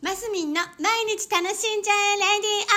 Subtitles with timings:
[0.00, 2.70] マスミンの毎日楽しんじゃえレディ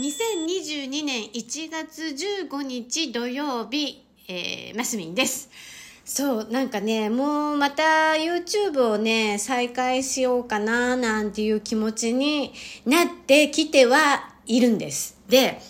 [0.00, 5.50] オ2022年1月15日土曜日、えー、マスミンです。
[6.04, 12.52] そう、なんかね、もうまた YouTube をね、再開しようかな、なんていう気持ちに
[12.84, 15.16] なってきてはいるんです。
[15.28, 15.60] で、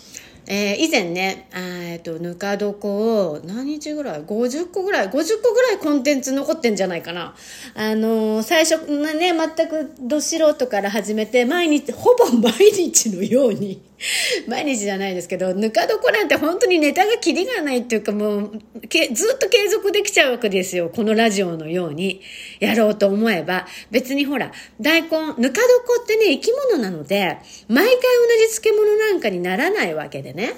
[0.47, 7.35] えー以前ね、えっと、ぬか床を何日ぐらい ?50 個ぐらい ?50 個ぐらいコンテンツ残ってんじゃないかな。
[7.75, 8.77] あのー最初
[9.13, 13.81] ね、全くど素人から始めて、毎日、ほぼ毎日のように、
[14.47, 18.51] 毎日じゃないですけど、ぬか床なんて本当にネタがキリがないっていうかもう、
[18.89, 20.89] けずっと継続できちゃうわけですよ。
[20.93, 22.21] このラジオのように。
[22.59, 23.67] やろうと思えば。
[23.91, 27.99] 別にほら、大根、ぬか床ってね、生き物なので、毎回同
[28.47, 30.53] じ漬物なんかにならないわけでね。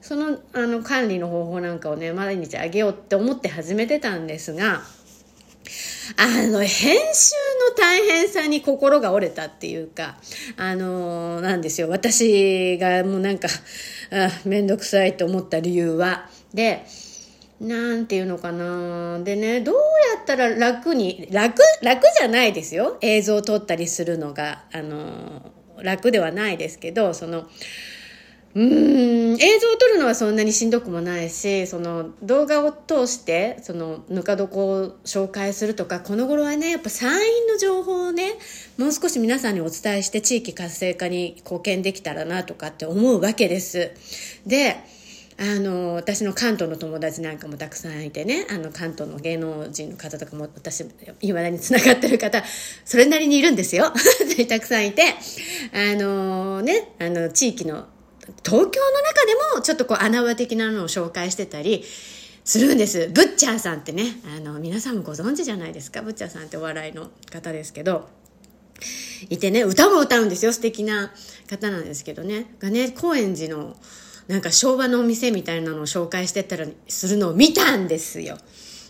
[0.00, 4.82] その、あの、管理の方法なんかをね、毎日あげようって思って始めてたんですが、
[6.16, 7.34] あの、編集
[7.70, 10.16] の大変さに心が折れたっていうか、
[10.56, 11.88] あのなんですよ。
[11.88, 13.48] 私がもうなんか、
[14.10, 16.30] あめんどくさいと思った理由は。
[16.54, 16.86] で、
[17.60, 22.96] なんていうのかなでね、どうやったら楽に、楽、楽じゃないですよ。
[23.00, 27.46] 映像を撮ったりするのが、あの楽ではないですけど、その、
[28.54, 29.40] うーん。
[29.40, 38.32] 映像を撮るのはそんなにしんどくもないしその動画を通してそのぬか床を紹介するとかこの頃はねやっぱ山陰の情報をね
[38.78, 43.92] もう少し皆さんにお伝えして地域活性化に貢献できたらなとかって思うわけです。
[44.46, 44.76] で
[45.40, 50.84] あの私の関東の友達なんかもたくさんいてねあの関東の芸能人の方とかも私
[51.20, 52.42] いまだにつながってる方
[52.84, 53.92] それなりにいるんですよ。
[54.48, 55.02] たくさんいて
[55.72, 57.86] あのねあの地域の
[58.44, 61.84] 東京の中でもちょっとこう穴場的なのを紹介してたり
[62.44, 63.10] するんです。
[63.12, 66.02] ブッチャーさんってね、あの、皆さんもご存知じゃないですか？
[66.02, 68.08] ブッチャーさんってお笑いの方ですけど、
[69.28, 70.52] いてね、歌も歌うんですよ。
[70.52, 71.12] 素敵な
[71.48, 72.54] 方なんですけどね。
[72.58, 73.76] がね、高円寺の
[74.28, 78.38] なんか昭和のお店みたいなのを紹介してたら、するのを見たんですよ。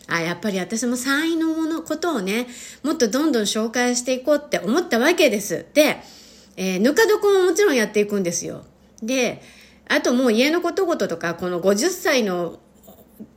[0.09, 2.47] あ、やっぱり私も山陰のもの、ことをね、
[2.83, 5.67] もっとどんどん紹介していこうって思ったわけです。
[5.75, 6.01] で、
[6.57, 8.65] えーぬか床ももちろんやっていくんですよ。
[9.03, 9.43] で、
[9.89, 12.59] あともう家のことごととか、この50歳の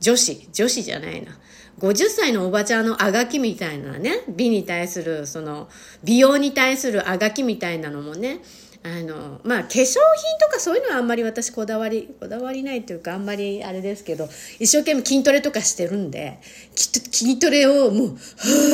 [0.00, 1.38] 女子、女子じゃないな。
[1.78, 5.68] 50歳のおばちゃんのあがきみたいなね、美に対する、その、
[6.04, 8.40] 美容に対するあがきみたいなのもね、
[8.84, 9.98] あの、まあ、化粧品
[10.40, 16.40] とかそういうのはあんまり私こだわり、こだわりないというかあんまりあれですけど、一生懸命筋トレとかしてるんで、
[16.74, 18.16] きっと筋トレをもう、は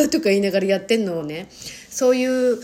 [0.07, 1.49] ーとか言いながらやってんのをね、
[1.91, 2.59] そういう、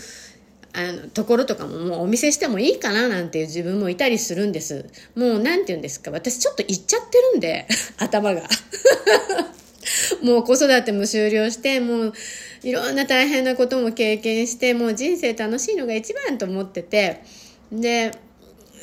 [0.75, 4.89] あのところとかももうお見せしてもいいかななんていう自分もいたりするんです。
[5.15, 8.43] もうなんて言うんですか、私ちょっと言っちゃってるんで、 頭が。
[10.21, 12.13] もう子育ても終了して、もう
[12.63, 17.21] いろんな大変なことも経験して、もう人生楽しいのが一番と思ってて、
[17.71, 18.11] で、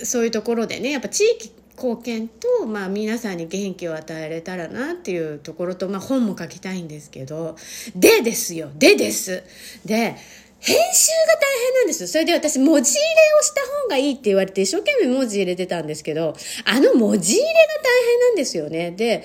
[0.04, 7.56] そういうところでね、やっぱ地域貢献と、まあ皆さんに元気を与えれたらなっていうところと、まあ本も書きたいんですけど、
[7.96, 9.42] でですよ、でです。
[9.84, 10.16] で、
[10.62, 12.08] 編集が大変なんですよ。
[12.08, 13.04] それで私、文字入れ
[13.40, 16.34] をした方がいいって言われて、一生懸命文字入れてたんですけど、
[16.64, 17.52] あの文字入れが
[17.82, 18.92] 大変なんですよね。
[18.92, 19.24] で、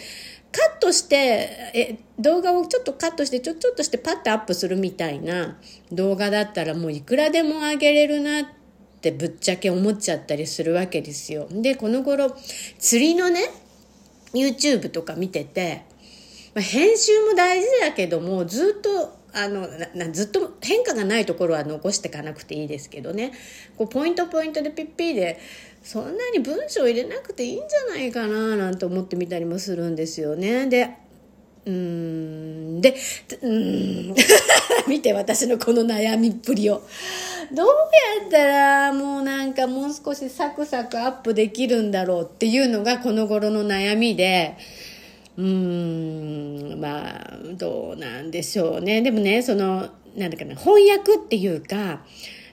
[0.52, 1.16] カットして、
[1.76, 5.60] え、動画をちょっとカットして、ちょ、ちょっとしてパッとアップするみたいな
[5.92, 8.46] 動画だったらもういくらでも上げれるなっ
[9.02, 11.48] てぶっちゃけ思っちゃったりするわけですよ。
[11.52, 12.36] で、この頃、
[12.80, 13.42] 釣りのね、
[14.34, 15.84] YouTube とか見てて、
[16.58, 23.32] まあ、編集も大事だけどもずっとあのなずっと変化がないところは残していかなくていいですけどね
[23.78, 25.40] こうポイントポイントでピッピーで
[25.84, 30.66] そんなに文章入れなくていいんじゃないかななんて思ってみたりもするんですよね。
[30.66, 30.96] で
[31.68, 32.96] うんで
[33.40, 34.16] うん
[34.90, 36.82] 見て私のこの悩みっぷりを。
[37.52, 44.56] どうやったらもうなんかもう少しサクサクアップできるんだろうっていうのがこの頃の悩みで。
[45.38, 49.02] うーんまあどうなんでしょうね。
[49.02, 52.02] でもねそのなんだかな翻訳っていうか、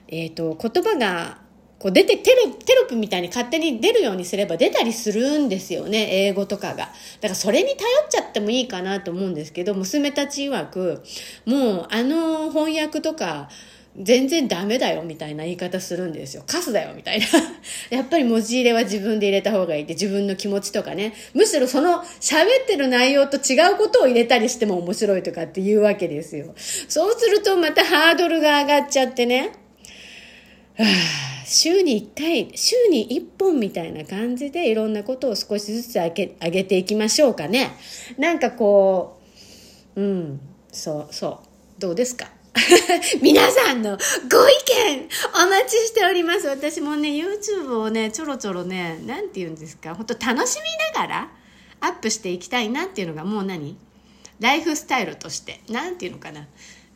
[0.07, 1.39] えー、と言葉が
[1.79, 6.75] こう出てテロテロップみたいに勝手に出るようにすれば出たりするんですよね英語とかが。
[6.75, 7.77] だからそれに頼っ
[8.09, 11.03] ちゃってもいいかなと思うんですけど娘たち曰く
[11.45, 13.49] もうあの翻訳とか
[13.97, 16.43] 全然ダメだよみたいな言い方するんですよ。
[16.45, 17.25] カスだよみたいな。
[17.97, 21.13] やっぱり文字入れは自分で入れた方がいいって自分の気持ちとかね。
[21.33, 26.53] むしろその喋ってる内容と違うことを入れたりしても面白いとかっていうわけですよ。
[26.89, 29.51] そうするとまたハードルが上がっちゃってね。
[30.77, 37.69] は あ週に1回、週に1本みたいな感じでいろんなことを少しずつ上げ上げていきましょうかね。
[38.17, 39.19] なんかこ
[39.95, 40.39] う、うん
[40.71, 41.27] そうそ
[41.77, 42.34] うどうですか？
[43.21, 43.97] 皆さんの
[44.31, 44.53] ご意
[44.95, 45.09] 見
[45.45, 46.47] お待ちしております。
[46.47, 51.31] 私もね YouTube をねちょろちょろね何て言うんですか本当楽しみながら
[51.81, 53.77] アップしていきたいなっていうのがもう何？
[54.39, 55.61] ライフスタイルとして。
[55.69, 56.47] 何て言うのかな。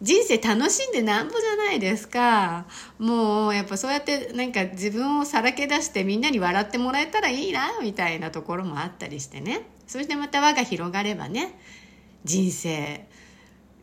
[0.02, 2.66] 人生楽しんでなんぼじゃないですか。
[2.98, 9.68] もうやっぱそうやってなんか自分をさらけ出してみんなに笑ってもらえたらいいなみたいなところもあったりしてね。
[9.88, 11.60] そしてまた輪が広がればね
[12.24, 13.06] 人生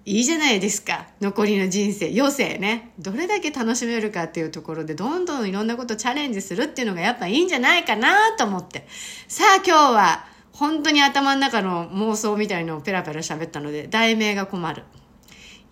[0.06, 1.08] いいじゃないですか。
[1.20, 2.12] 残りの人生。
[2.16, 2.92] 余生ね。
[2.96, 8.86] どれだけ楽しめるかっていうところでどんどんいろんなことチャレンジするっていうのがやっぱいいんじゃないかなと思って。
[9.26, 14.84] さあ今日は本当に頭の中の妄想みたいのをペラペラ喋ったので題名が困る。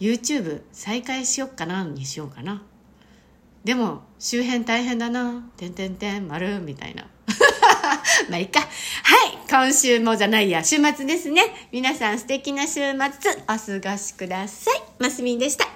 [0.00, 2.64] YouTube 再開しよっかなにしようかな。
[3.62, 5.48] でも周辺大変だな。
[5.56, 7.06] てんてんてん丸みたいな。
[8.30, 8.60] まあいいか。
[8.60, 8.68] はい。
[9.48, 11.42] 今週もじゃないや、週末ですね。
[11.72, 12.92] 皆さん素敵な週末
[13.42, 14.82] お過ごしください。
[14.98, 15.73] ますみんでした。